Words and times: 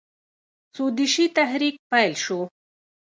سودیشي 0.75 1.25
تحریک 1.37 1.75
پیل 1.91 2.13
شو. 2.23 2.39